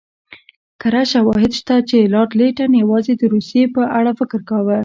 کره 0.81 1.03
شواهد 1.11 1.51
شته 1.59 1.75
چې 1.89 2.09
لارډ 2.13 2.31
لیټن 2.39 2.71
یوازې 2.83 3.13
د 3.17 3.23
روسیې 3.33 3.63
په 3.75 3.81
اړه 3.97 4.11
فکر 4.19 4.39
کاوه. 4.49 4.77